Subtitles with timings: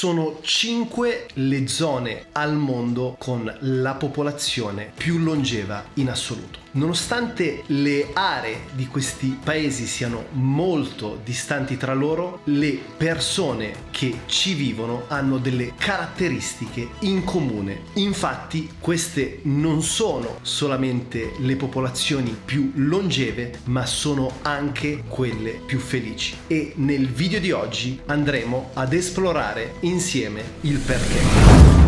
[0.00, 6.60] sono 5 le zone al mondo con la popolazione più longeva in assoluto.
[6.72, 14.54] Nonostante le aree di questi paesi siano molto distanti tra loro, le persone che ci
[14.54, 17.82] vivono hanno delle caratteristiche in comune.
[17.94, 26.36] Infatti queste non sono solamente le popolazioni più longeve, ma sono anche quelle più felici.
[26.46, 31.79] E nel video di oggi andremo ad esplorare insieme il perché.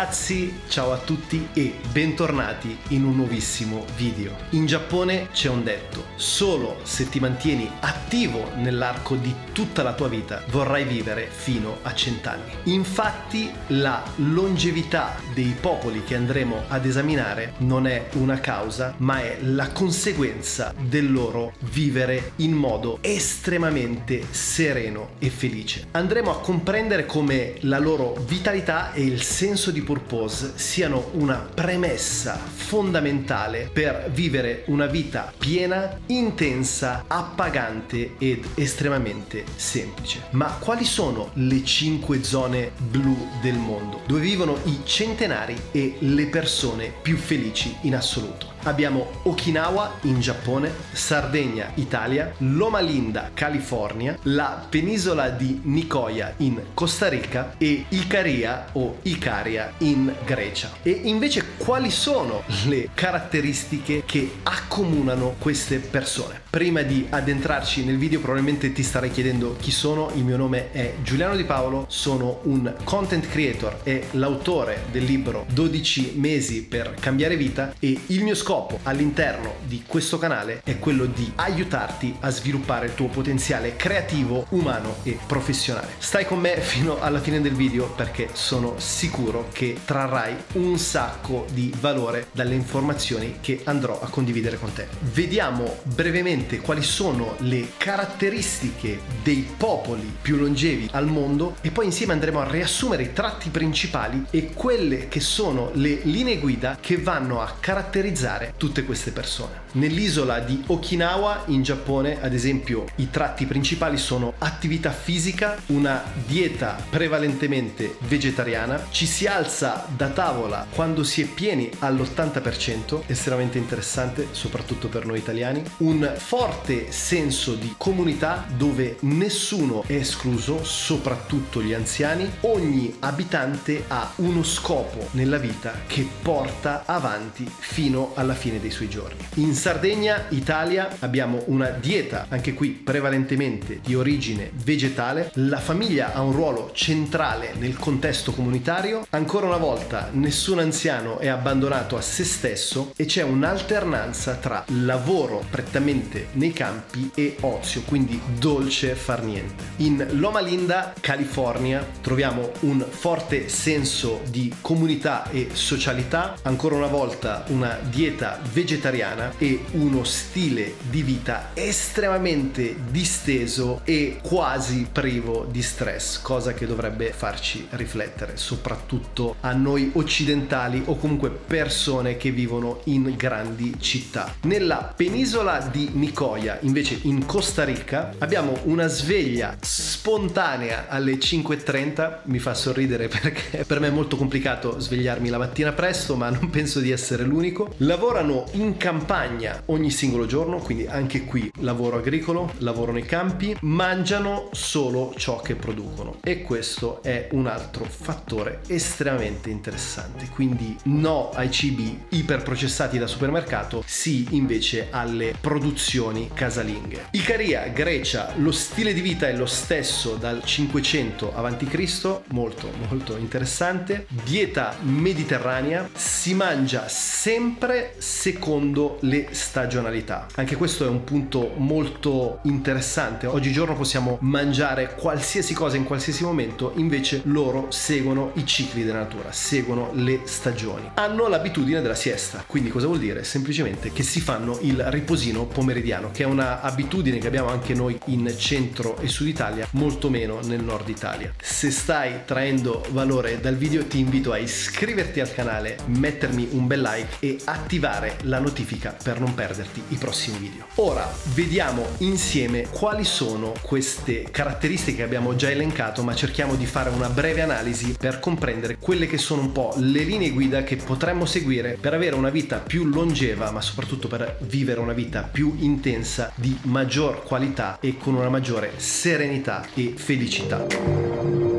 [0.00, 4.34] Ragazzi, ciao a tutti e bentornati in un nuovissimo video.
[4.50, 10.08] In Giappone c'è un detto, solo se ti mantieni attivo nell'arco di tutta la tua
[10.08, 12.50] vita vorrai vivere fino a cent'anni.
[12.72, 19.36] Infatti la longevità dei popoli che andremo ad esaminare non è una causa, ma è
[19.42, 25.88] la conseguenza del loro vivere in modo estremamente sereno e felice.
[25.90, 32.36] Andremo a comprendere come la loro vitalità e il senso di purpose siano una premessa
[32.36, 40.26] fondamentale per vivere una vita piena, intensa, appagante ed estremamente semplice.
[40.30, 46.26] Ma quali sono le cinque zone blu del mondo dove vivono i centenari e le
[46.26, 48.49] persone più felici in assoluto?
[48.64, 57.08] Abbiamo Okinawa in Giappone, Sardegna, Italia, Loma Linda, California, la penisola di Nicoya in Costa
[57.08, 60.70] Rica e Icaria o Icaria in Grecia.
[60.82, 66.42] E invece quali sono le caratteristiche che accomunano queste persone?
[66.50, 70.94] Prima di addentrarci nel video probabilmente ti starei chiedendo chi sono, il mio nome è
[71.02, 77.36] Giuliano Di Paolo, sono un content creator e l'autore del libro 12 mesi per cambiare
[77.36, 82.30] vita e il mio scopo scopo all'interno di questo canale è quello di aiutarti a
[82.30, 85.90] sviluppare il tuo potenziale creativo, umano e professionale.
[85.98, 91.46] Stai con me fino alla fine del video perché sono sicuro che trarrai un sacco
[91.52, 94.88] di valore dalle informazioni che andrò a condividere con te.
[94.98, 102.14] Vediamo brevemente quali sono le caratteristiche dei popoli più longevi al mondo e poi insieme
[102.14, 107.40] andremo a riassumere i tratti principali e quelle che sono le linee guida che vanno
[107.40, 109.68] a caratterizzare aiutare tutte queste persone.
[109.72, 116.78] Nell'isola di Okinawa in Giappone, ad esempio, i tratti principali sono attività fisica, una dieta
[116.88, 124.88] prevalentemente vegetariana, ci si alza da tavola quando si è pieni all'80%, estremamente interessante soprattutto
[124.88, 132.30] per noi italiani, un forte senso di comunità dove nessuno è escluso, soprattutto gli anziani,
[132.40, 138.88] ogni abitante ha uno scopo nella vita che porta avanti fino alla fine dei suoi
[138.88, 139.18] giorni.
[139.34, 145.30] In Sardegna, Italia, abbiamo una dieta, anche qui prevalentemente di origine vegetale.
[145.34, 149.06] La famiglia ha un ruolo centrale nel contesto comunitario.
[149.10, 155.44] Ancora una volta, nessun anziano è abbandonato a se stesso e c'è un'alternanza tra lavoro
[155.50, 159.64] prettamente nei campi e ozio, quindi dolce far niente.
[159.76, 166.36] In Loma Linda, California, troviamo un forte senso di comunità e socialità.
[166.42, 168.19] Ancora una volta, una dieta
[168.52, 176.66] vegetariana e uno stile di vita estremamente disteso e quasi privo di stress, cosa che
[176.66, 184.34] dovrebbe farci riflettere, soprattutto a noi occidentali o comunque persone che vivono in grandi città.
[184.42, 192.38] Nella penisola di Nicoya, invece in Costa Rica, abbiamo una sveglia spontanea alle 5.30, mi
[192.38, 196.80] fa sorridere perché per me è molto complicato svegliarmi la mattina presto, ma non penso
[196.80, 197.74] di essere l'unico.
[197.78, 203.56] Lavoro lavorano in campagna ogni singolo giorno, quindi anche qui lavoro agricolo, lavoro nei campi,
[203.60, 210.28] mangiano solo ciò che producono e questo è un altro fattore estremamente interessante.
[210.28, 217.10] Quindi no ai cibi iperprocessati da supermercato, sì invece alle produzioni casalinghe.
[217.12, 224.06] Icaria, Grecia, lo stile di vita è lo stesso dal 500 a.C., molto molto interessante.
[224.24, 230.26] Dieta mediterranea, si mangia sempre secondo le stagionalità.
[230.36, 233.26] Anche questo è un punto molto interessante.
[233.26, 239.32] Oggigiorno possiamo mangiare qualsiasi cosa in qualsiasi momento, invece loro seguono i cicli della natura,
[239.32, 240.90] seguono le stagioni.
[240.94, 243.22] Hanno l'abitudine della siesta, quindi cosa vuol dire?
[243.22, 247.98] Semplicemente che si fanno il riposino pomeridiano, che è una abitudine che abbiamo anche noi
[248.06, 251.32] in centro e sud Italia, molto meno nel nord Italia.
[251.40, 256.80] Se stai traendo valore dal video ti invito a iscriverti al canale, mettermi un bel
[256.80, 260.66] like e attivare attivare la notifica per non perderti i prossimi video.
[260.76, 266.90] Ora vediamo insieme quali sono queste caratteristiche che abbiamo già elencato, ma cerchiamo di fare
[266.90, 271.24] una breve analisi per comprendere quelle che sono un po' le linee guida che potremmo
[271.24, 276.32] seguire per avere una vita più longeva, ma soprattutto per vivere una vita più intensa,
[276.34, 281.49] di maggior qualità e con una maggiore serenità e felicità.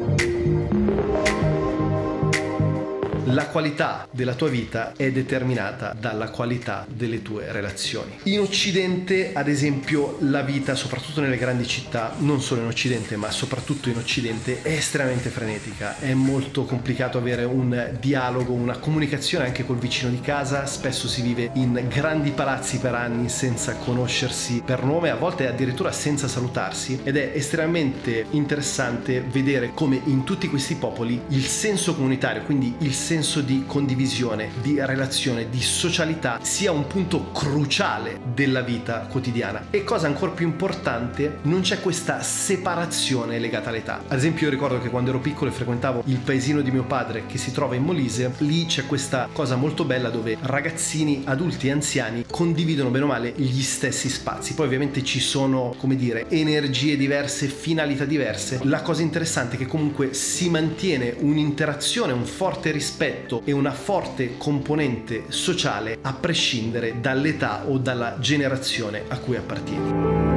[3.31, 8.11] La qualità della tua vita è determinata dalla qualità delle tue relazioni.
[8.23, 13.31] In Occidente, ad esempio, la vita, soprattutto nelle grandi città, non solo in Occidente, ma
[13.31, 15.97] soprattutto in Occidente, è estremamente frenetica.
[15.97, 20.65] È molto complicato avere un dialogo, una comunicazione anche col vicino di casa.
[20.65, 25.93] Spesso si vive in grandi palazzi per anni senza conoscersi per nome, a volte addirittura
[25.93, 26.99] senza salutarsi.
[27.01, 32.93] Ed è estremamente interessante vedere come in tutti questi popoli il senso comunitario, quindi il
[32.93, 39.67] senso senso di condivisione, di relazione, di socialità sia un punto cruciale della vita quotidiana.
[39.69, 44.01] E cosa ancora più importante, non c'è questa separazione legata all'età.
[44.07, 47.27] Ad esempio io ricordo che quando ero piccolo e frequentavo il paesino di mio padre
[47.27, 51.71] che si trova in Molise, lì c'è questa cosa molto bella dove ragazzini, adulti e
[51.71, 54.55] anziani condividono bene o male gli stessi spazi.
[54.55, 58.61] Poi ovviamente ci sono, come dire, energie diverse, finalità diverse.
[58.63, 63.71] La cosa interessante è che comunque si mantiene un'interazione, un forte rispetto rispetto e una
[63.71, 70.30] forte componente sociale a prescindere dall'età o dalla generazione a cui appartieni.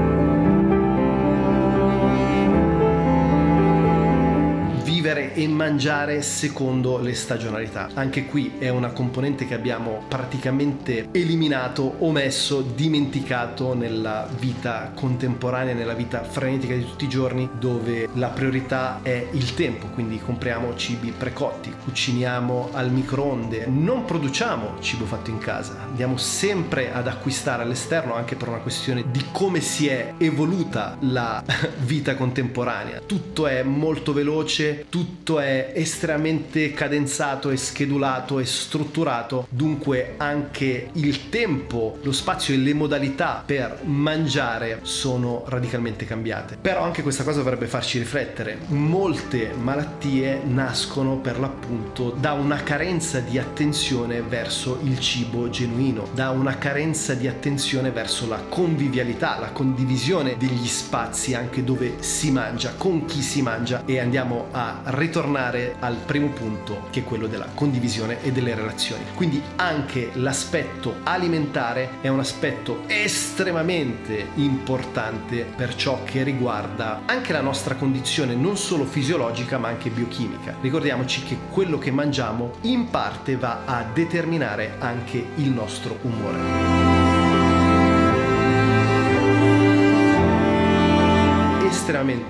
[5.14, 7.88] Vivere e mangiare secondo le stagionalità.
[7.94, 15.94] Anche qui è una componente che abbiamo praticamente eliminato, omesso, dimenticato nella vita contemporanea, nella
[15.94, 21.12] vita frenetica di tutti i giorni, dove la priorità è il tempo, quindi compriamo cibi
[21.16, 28.14] precotti, cuciniamo al microonde, non produciamo cibo fatto in casa, andiamo sempre ad acquistare all'esterno
[28.14, 31.42] anche per una questione di come si è evoluta la
[31.84, 33.00] vita contemporanea.
[33.06, 35.03] Tutto è molto veloce, tutto
[35.38, 42.74] è estremamente cadenzato e schedulato e strutturato, dunque anche il tempo, lo spazio e le
[42.74, 46.56] modalità per mangiare sono radicalmente cambiate.
[46.60, 48.58] Però anche questa cosa dovrebbe farci riflettere.
[48.68, 56.30] Molte malattie nascono per l'appunto da una carenza di attenzione verso il cibo genuino, da
[56.30, 62.74] una carenza di attenzione verso la convivialità, la condivisione degli spazi anche dove si mangia,
[62.76, 67.48] con chi si mangia e andiamo a ritornare al primo punto che è quello della
[67.54, 69.04] condivisione e delle relazioni.
[69.14, 77.40] Quindi anche l'aspetto alimentare è un aspetto estremamente importante per ciò che riguarda anche la
[77.40, 80.56] nostra condizione non solo fisiologica ma anche biochimica.
[80.60, 86.83] Ricordiamoci che quello che mangiamo in parte va a determinare anche il nostro umore.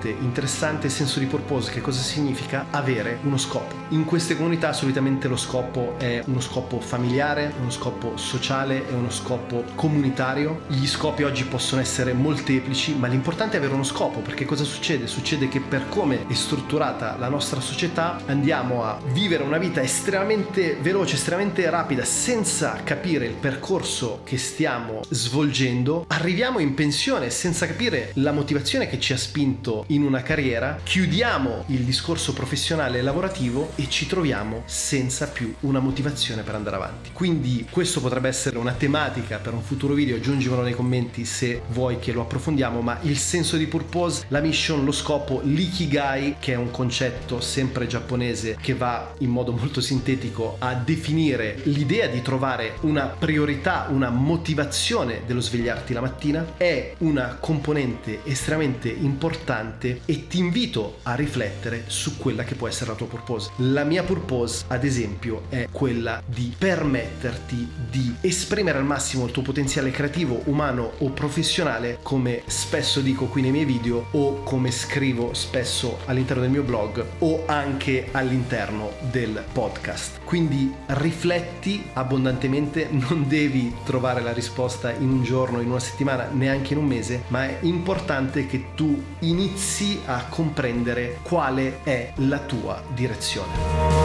[0.05, 3.73] Estremamente interessante senso di purpose, che cosa significa avere uno scopo.
[3.89, 9.09] In queste comunità solitamente lo scopo è uno scopo familiare, uno scopo sociale e uno
[9.09, 10.61] scopo comunitario.
[10.67, 15.07] Gli scopi oggi possono essere molteplici, ma l'importante è avere uno scopo, perché cosa succede?
[15.07, 20.77] Succede che per come è strutturata la nostra società andiamo a vivere una vita estremamente
[20.81, 26.05] veloce, estremamente rapida, senza capire il percorso che stiamo svolgendo.
[26.09, 31.65] Arriviamo in pensione senza capire la motivazione che ci ha spinto in una carriera, chiudiamo
[31.67, 37.11] il discorso professionale e lavorativo e ci troviamo senza più una motivazione per andare avanti.
[37.13, 41.97] Quindi questo potrebbe essere una tematica per un futuro video, aggiungimelo nei commenti se vuoi
[41.97, 46.57] che lo approfondiamo, ma il senso di purpose, la mission, lo scopo, l'ikigai, che è
[46.57, 52.75] un concetto sempre giapponese che va in modo molto sintetico a definire l'idea di trovare
[52.81, 60.27] una priorità, una motivazione dello svegliarti la mattina, è una componente estremamente importante importante e
[60.27, 63.51] ti invito a riflettere su quella che può essere la tua purpose.
[63.57, 69.41] La mia purpose, ad esempio, è quella di permetterti di esprimere al massimo il tuo
[69.41, 75.33] potenziale creativo, umano o professionale, come spesso dico qui nei miei video o come scrivo
[75.33, 80.19] spesso all'interno del mio blog o anche all'interno del podcast.
[80.23, 86.73] Quindi rifletti abbondantemente, non devi trovare la risposta in un giorno, in una settimana, neanche
[86.73, 89.64] in un mese, ma è importante che tu inizi
[90.05, 94.04] a comprendere quale è la tua direzione.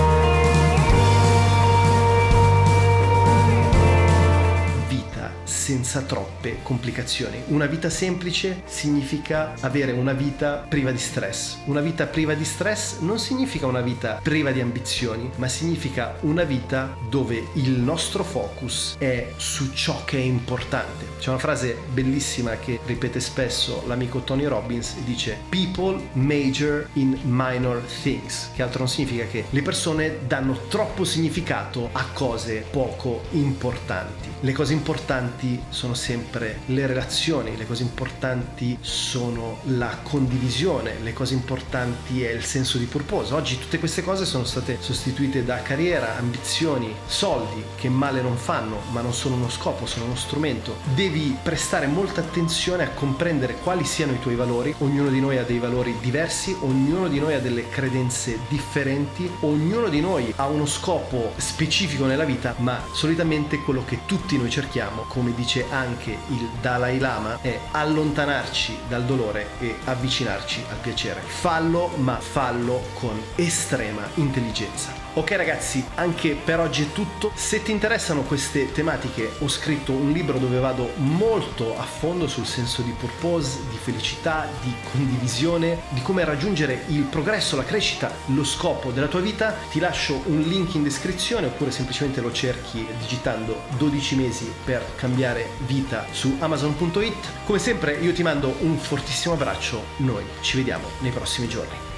[5.71, 7.41] Senza troppe complicazioni.
[7.47, 11.59] Una vita semplice significa avere una vita priva di stress.
[11.67, 16.43] Una vita priva di stress non significa una vita priva di ambizioni, ma significa una
[16.43, 21.07] vita dove il nostro focus è su ciò che è importante.
[21.21, 27.81] C'è una frase bellissima che ripete spesso l'amico Tony Robbins, dice People major in minor
[28.03, 34.31] things, che altro non significa che le persone danno troppo significato a cose poco importanti.
[34.41, 41.35] Le cose importanti sono sempre le relazioni, le cose importanti sono la condivisione, le cose
[41.35, 43.35] importanti è il senso di purpose.
[43.35, 48.81] Oggi tutte queste cose sono state sostituite da carriera, ambizioni, soldi che male non fanno,
[48.91, 50.77] ma non sono uno scopo, sono uno strumento.
[50.95, 54.75] Devi prestare molta attenzione a comprendere quali siano i tuoi valori.
[54.79, 59.89] Ognuno di noi ha dei valori diversi, ognuno di noi ha delle credenze differenti, ognuno
[59.89, 65.05] di noi ha uno scopo specifico nella vita, ma solitamente quello che tutti noi cerchiamo,
[65.09, 71.23] come dice anche il Dalai Lama, è allontanarci dal dolore e avvicinarci al piacere.
[71.23, 75.00] Fallo, ma fallo con estrema intelligenza.
[75.13, 77.33] Ok ragazzi, anche per oggi è tutto.
[77.35, 82.47] Se ti interessano queste tematiche, ho scritto un libro dove vado molto a fondo sul
[82.47, 88.45] senso di purpose, di felicità, di condivisione, di come raggiungere il progresso, la crescita, lo
[88.45, 89.57] scopo della tua vita.
[89.69, 95.49] Ti lascio un link in descrizione oppure semplicemente lo cerchi digitando 12 mesi per cambiare
[95.67, 97.45] vita su amazon.it.
[97.47, 101.90] Come sempre io ti mando un fortissimo abbraccio, noi ci vediamo nei prossimi giorni.